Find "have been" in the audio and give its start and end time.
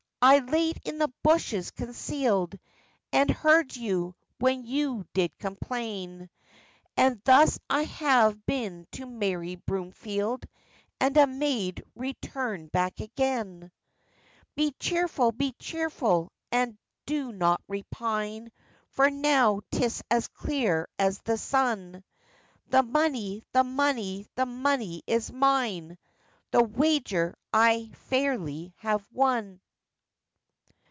7.85-8.85